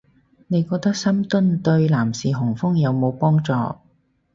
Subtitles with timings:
[0.47, 3.53] 你覺得深蹲對男士雄風有冇幫助